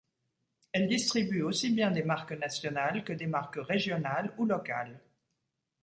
[0.71, 4.99] Elle distribue aussi bien des marques nationales que des marques régionales ou locales.